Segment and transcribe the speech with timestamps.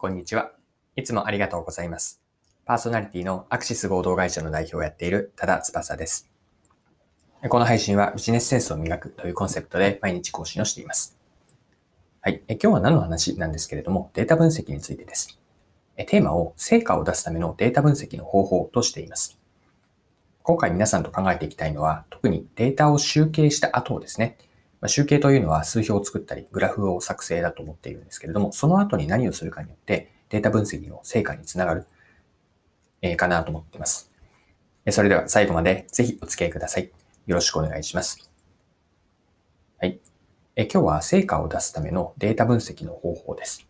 [0.00, 0.52] こんにちは。
[0.94, 2.22] いつもありがとうございます。
[2.64, 6.30] パーソナリティのアクシス合同会社の代表をやっている多田翼です。
[7.48, 11.18] この配信はビジネスセンスを磨くというコンセプトで毎日更新をしています。
[12.20, 12.44] はい。
[12.46, 15.36] え今日は何の話なんですけれども、データ分析についてです。
[15.96, 19.36] テーマを成果を出すためのデータ分析の方法としています。
[20.44, 24.36] 今回皆さんと考えていきたいのは、特にデータを集計した後ですね、
[24.80, 31.86] ま、集計というのは数表を作ったり、グラフを作成だと思っているんですけれども、その後に何をするかによってデータ分析の成果につながる、
[33.02, 34.10] え、かなと思っています。
[34.90, 36.90] それでは最後までぜひお付き合いください。
[37.26, 38.30] よろしくお願いします。
[39.78, 40.00] はい。
[40.56, 43.66] え今日は成果を出すためのデータ分析の方法です。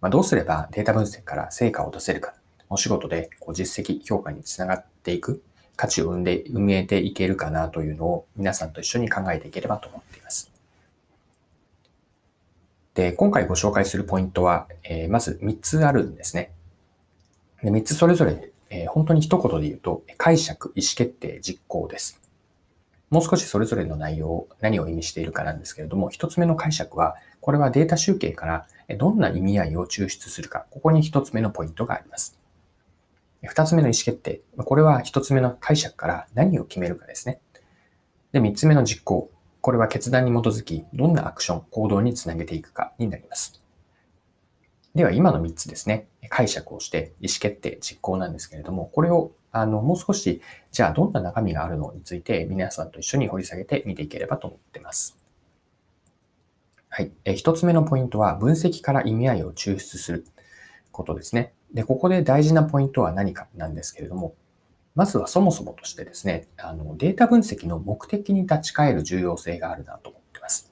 [0.00, 2.34] まあ、どうすればデータ分析から成果を出せるか、
[2.68, 5.42] お仕事でこう実績評価につながっていく
[5.76, 10.50] 価値を生んで、埋めていけるかなというのを皆さんと一緒に考えていければと思っています。
[12.94, 16.52] で、今回ご紹介するポイントは、えー、まず3つあるんですね。
[17.62, 22.20] で3つそれぞれ、えー、本当に一言で言うと、解釈、意思決定、実行です。
[23.08, 28.66] もう少しそれぞれの内容を何を意味しているかなんですけれども、一つ目の解釈は、これはデータ集計から
[28.98, 32.41] どんな意味合いを抽出するか、ここに一つ目のポイントがあります。
[33.44, 34.42] 二つ目の意思決定。
[34.56, 37.40] これは一つ目の解釈から何を決めるかですね。
[38.32, 39.30] で、三つ目の実行。
[39.60, 43.62] これは決断に基づき、どんなアクション、行動につなげていくかになります。
[44.94, 46.08] では、今の三つですね。
[46.28, 55.16] 解釈をして、意思決定、実行なんですけれども、これを、あの、もう少し、じゃあどんな中身があるのについて、皆さんと一緒に掘り下げて見ていければと思っています。
[56.88, 57.12] はい。
[57.36, 60.26] 一つ目のポイントは、分析から意味合いを抽出する
[60.90, 61.54] ことですね。
[61.72, 64.34] で、ここで大事なポイントは何かなんですけれども、
[64.94, 70.70] まずはそもそもとしてですね、あのデータ分析の目的に立ち返る重要性があるなと思っています。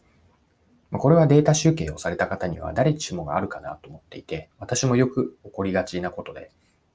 [0.92, 6.50] これはデータ集計をされた方には誰しもがあるかなと思っていて、私もよく起こりがちなことで、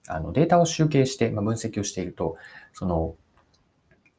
[0.08, 2.38] あのデータを集計して、ま分析をしていると、
[2.74, 3.16] その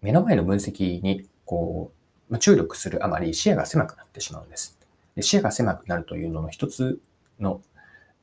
[0.01, 1.93] 目の前の分析にこ
[2.29, 4.77] うま注力するあまり視野が狭くなってしまうんです。
[5.15, 7.01] で視野が狭くなるというのの一つ
[7.39, 7.61] の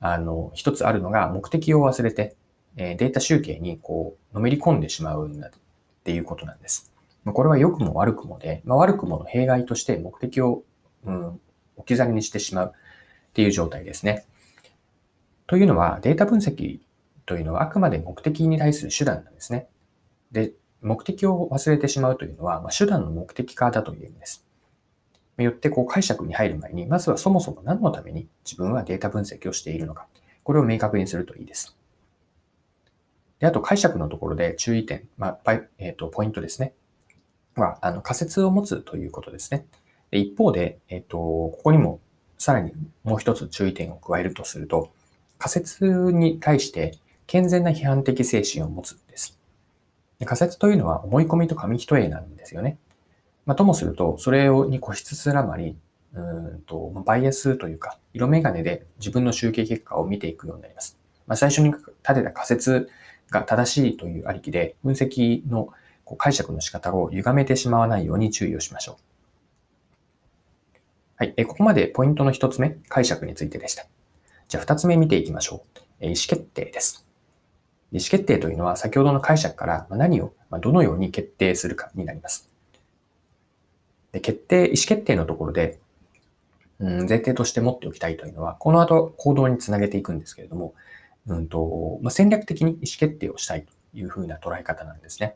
[0.06, 2.36] あの、一つあるのが目的を忘れて、
[2.76, 5.52] えデータ集計にこう、のめり込んでしまうんだっ
[6.04, 6.92] ていうことなんです。
[7.24, 10.64] これは良くも悪くもで、まあ、悪くもの弊害として目的を、
[11.06, 11.40] うん、
[11.78, 14.26] 置き去りにしてしまうっていう状態ですね。
[15.48, 16.80] というのは、データ分析
[17.26, 19.70] というのはあくまで目的に対する手段なんですね。
[20.34, 24.43] で、目的を忘れてしまうというのは、まあ、手段の目的化だという意味です。
[25.42, 30.08] よってこう解釈に入る前に、まずはそもそも何のために自分はデータ分析をしているのか、
[30.44, 31.76] これを明確にするといいです。
[33.40, 36.74] で、あと解釈のところで注意点、まあ、え、ー、と、ポイントですね。
[37.56, 39.66] は、あの、仮説を持つということですね。
[40.12, 42.00] で一方で、え、ー、と、ここにも
[42.38, 42.72] さらに
[43.04, 44.92] もう一つ注意点を加えるとすると、
[45.40, 49.38] 仮説に対して健全な批判的精神を持つんです。
[50.24, 52.78] 仮説というのは思い込みと紙一重なんですよね。
[53.46, 55.78] まあ、ともすると、それに固執すらまり、
[56.14, 60.98] うんと、バイアスというか、色眼鏡で自分の集計結果を見ていくようになります。
[61.28, 61.84] まあ、最初に立
[62.16, 62.90] てた仮説
[63.30, 65.70] が正しいというありきで、分析の
[66.06, 68.96] こう解釈の仕方を歪めてしまわないように注意をしましょう。
[71.16, 71.34] はい。
[71.38, 73.86] えここまでポイントの一つ目、解釈についてでした。
[74.48, 75.80] じゃあ二つ目見ていきましょう。
[76.00, 77.06] え意思決定です。
[77.92, 82.53] 意思決定というのは先ほどの解釈から何をどのように決定するかになります。
[84.14, 85.80] で決定、意思決定のところで、
[86.80, 90.74] うん、前提として持っておきたいというのは、この後行動につなげていくんですけれども、
[91.28, 95.36] うんとまあ、戦略的に意思決定をしたいというふうな捉え方なんですね。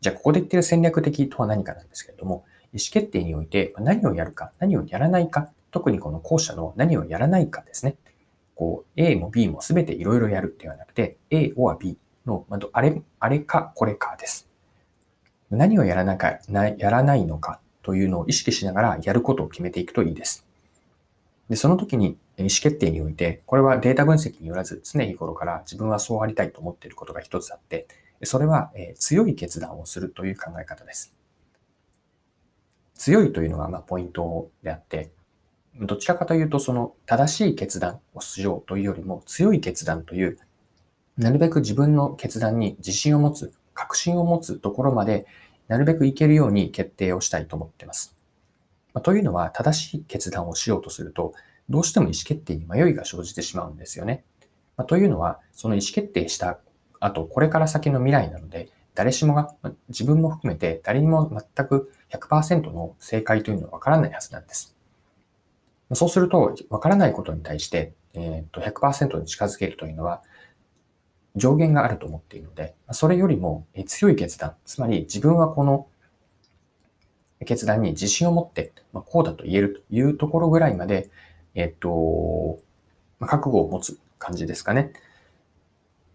[0.00, 7.96] じゃあ、ここで言ってる戦略的とは何かなんですけれども、意思決定において何をやるか、何をやらないか、特にこの後者の何をやらないかですね。
[8.56, 11.96] こう、A も B も全ていろいろやるではなくて、A or B
[12.26, 14.48] の、あれ、あれかこれかです。
[15.50, 20.46] 何をやらなか、やらないのかというのを意識しながらやることを決めていくといいです。
[21.48, 27.86] で、その時に意思決定において、これはデータ分析によらず常日頃から自分はそうありたいと思っていることが一つあって、
[28.24, 31.12] それは強い決断をするという考え方です。
[32.94, 35.10] 強いというのがまポイントであって、
[35.80, 40.38] どちらかというとその正しい決断をしようというよりも強い決断という
[41.18, 45.26] なるべく自分の決断に自信を持つ、確信を持つところまで
[45.72, 48.14] なるべくいけるように決定をしたいと思っています。
[48.92, 51.32] まというのは、正しい決断をしようとすると、
[51.70, 54.22] どうしても意思決定に迷いが生じてしまうんですよね。
[54.76, 56.58] まというのは、その意思決定した
[57.00, 59.54] 後、これから先の未来なので、誰しもが、
[59.88, 64.76] 自分も含めて誰にも全く100%の正解というのはわからないはずなんです。
[65.94, 70.22] そうすると、わからないことに対して、えー、と100%に近づけるというのは
[71.36, 75.86] 上限があると思っているので、それよりも強い決断、つまり自分はこの
[77.44, 81.10] 決断に自信を持って、ま、こうだと言えるというところぐらいまで、
[81.54, 82.58] えっと、
[83.18, 84.92] ま、覚悟を持つ感じですかね。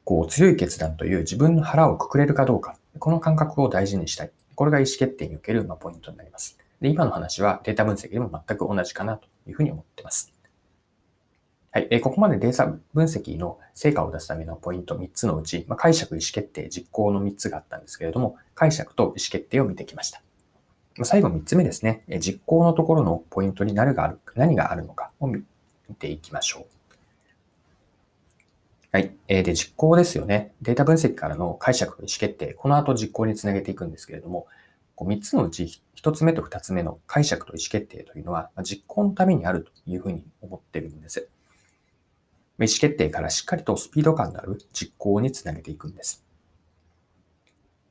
[0.04, 4.32] こう、強い決断という自分の腹をくくれるかどうか、この感覚を大事にしたい。
[4.56, 6.58] これが意思決定における、ま、ポイントになります。
[6.82, 10.37] で、今の話はデータ分析でも全く同じかなというふうに思っています。
[11.72, 11.88] はい。
[11.92, 20.22] えここまでデータ分析の成果を出すためのポイント3つのうち、まあ、解釈、意思決定、実行の3つがあったんですけれども、解釈と意思決定を見てきました。
[21.04, 22.04] 最後3つ目ですね。
[22.08, 25.44] え実行のところのポイントに何がある何があるのかを見
[26.00, 26.66] ていきましょう。
[28.92, 29.16] はい。
[29.28, 30.54] えで、実行ですよね。
[30.62, 34.48] データ分析からの解釈、意思決定、この後実行につなげていくんですけれども、
[34.96, 41.28] こう3つのうち1つ目と2つ目の解釈と意思決定というのは、まあ実行のためにあるというふうに思ってるんです。
[42.66, 46.24] 意思決定からしっかりとスピード感のある実行につなげていくんです。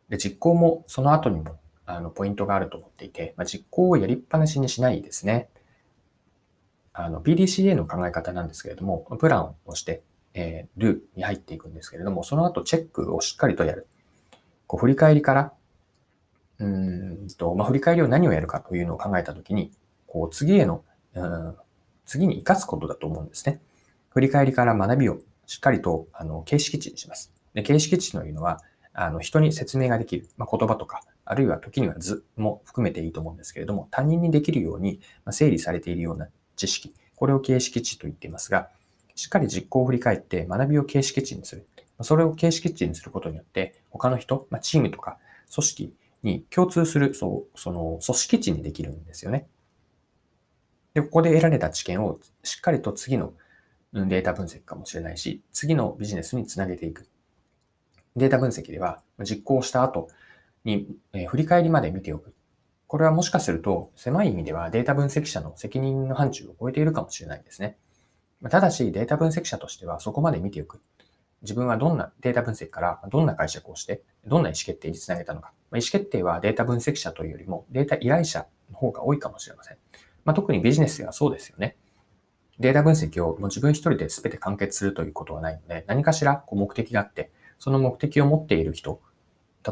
[0.08, 5.48] で実行もその後にもあの、ポイントがあると思っていて、まあ、実行をやりっぱなしにしないですね。
[6.92, 10.02] あの、PDCA の考え方なんですけれども、プランをして、
[10.34, 13.86] えー、ルーに入っていくんですけれども、その後チェックをしっかりとやる。
[14.66, 15.52] こう、振り返りから、
[16.58, 19.70] うんと、まあ、振り返りを何をやるかというのを考えたときに、
[20.08, 20.84] こう、次への、
[21.14, 21.56] うん、
[22.04, 23.60] 次に活かすことだと思うんですね。
[24.16, 27.34] 振り返りから学びをしっかりと、あの、形式値にします。
[27.52, 28.62] で、形式値というのは、
[28.94, 35.02] あの、人に説明ができる、まあ、言葉とか、あるいは時には図も含めていいと思うんですけれども、他人にできるように
[35.32, 38.70] 整理されているような知識、これを形式値と言っていますが、
[39.14, 41.66] しっかり実行を振り返って学びを形式値にする。
[42.00, 45.18] それを形式値にすることによって、他の人、まあ、チームとか
[45.54, 49.46] 組織に共通する、そう、その組織値にできるんですよね。
[50.94, 53.34] で、ここで得られた知見をしっかりと次の
[54.04, 57.08] データ分析かもしれないし、次のビジネスにつなげていく。
[58.14, 60.08] データ分析では実行した後、
[60.66, 62.34] に、え振り返りまで見ておく。
[62.88, 67.78] これはもしかすると狭い意味ではデータ分析者の責任の範疇を超えているかもしれないですね。
[68.50, 70.80] ただしデータ分析者としてはそこまで見ておく。
[71.42, 75.52] 自分はどんなデータ分析からどんな解釈をして、どんな意思決定につなげたのか。
[75.72, 79.76] 意思決定はデータ分析者というよりもデータ依頼者の方が多いかもしれません。
[80.24, 81.76] まあ、特にビジネスではそうですよね。
[82.58, 89.00] データ分析をもう自分一人で全て完結するということはないので、何かしらこう目的があって、その目的を持っている人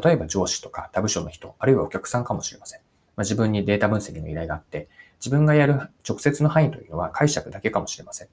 [0.03, 2.81] 例えば上司とか他部署の人、あるいはお客さんかもしれません。
[3.15, 4.89] まあ、自分にデータ分析の依頼があって、
[5.19, 8.27] 自分がやる直接の範囲というのは解釈だけかもしれません。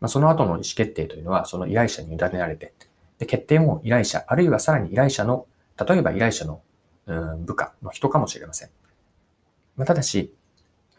[0.00, 2.74] まあ、その後の意思決定というのは、その依頼者に委ねられて、
[3.18, 5.46] で決定も依頼者、あるいはさらに依頼者の、
[5.88, 6.60] 例えば依頼者の
[7.06, 8.68] うん部下の人かもしれません。
[9.76, 10.34] まあ、ただし、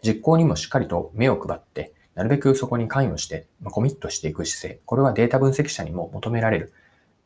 [0.01, 6.73] 実行にもしっかりと目を配って、なるべくそこに関与して、まあ、コミットしていく姿勢、これはデータ分析者にも求められる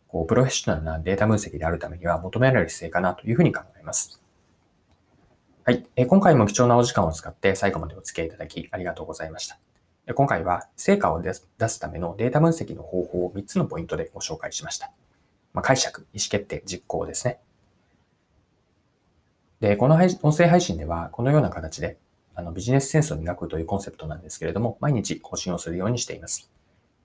[0.07, 4.22] こうプロフェッショナルなデータ分析であるためには求められる姿勢かなというふうに考えます。
[5.63, 5.84] はい。
[5.95, 9.57] え今回も貴重なお時間を使って最後までお付き合いいただきありがとうございました。
[10.13, 14.92] 今回は成果を出すためのデータ分析の方法を3つのポイントでご紹介しました。
[15.54, 17.40] まあ、解釈、意思決定、実行ですね。
[19.60, 21.98] で、この音声配信ではこのような形で
[22.35, 26.50] あのビジネスセンスを磨くというコンセプトなんですけれども、毎日更新をするようにしています。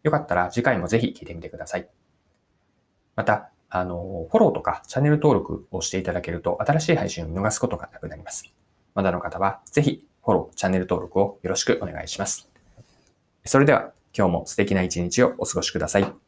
[0.03, 1.89] よかったら次回もぜひ聞いてみてください。
[3.17, 8.45] また、あの、フォローとかチャンネル登録をしていただけると新しい配信を見逃すことがなくなります。
[8.95, 12.51] まだの方はぜひフォロー、チャンネル登録をよろしくお願いします。
[13.45, 16.28] それでは今日も素敵な一日をお過ごしください。